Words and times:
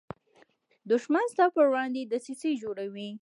دښمن 0.91 1.25
ستا 1.33 1.45
پر 1.55 1.65
وړاندې 1.71 2.01
دسیسې 2.13 2.51
جوړوي 2.63 3.09